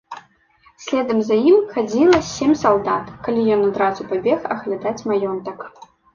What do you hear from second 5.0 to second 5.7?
маёнтак.